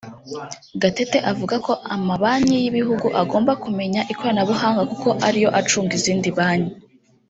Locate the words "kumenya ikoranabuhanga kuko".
3.63-5.09